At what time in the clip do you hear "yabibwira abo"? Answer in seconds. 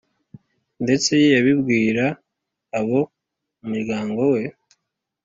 1.33-2.99